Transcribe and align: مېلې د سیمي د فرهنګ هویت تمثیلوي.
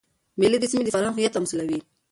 مېلې 0.39 0.57
د 0.61 0.65
سیمي 0.71 0.83
د 0.85 0.89
فرهنګ 0.93 1.15
هویت 1.15 1.35
تمثیلوي. 1.37 1.79